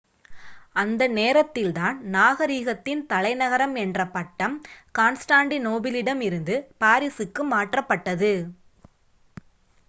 [0.75, 4.55] அந்த நேரத்தில் தான் நாகரீகத்தின் தலைநகரம் என்ற பட்டம்
[4.97, 8.33] கான்ஸ்டாண்டிநோபிளிடம் இருந்து பாரிசுக்கு மாற்றப்பட்டது